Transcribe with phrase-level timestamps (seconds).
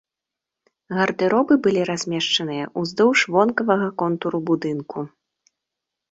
[0.99, 5.05] Гардэробы былі размешчаныя ўздоўж вонкавага контуру будынку.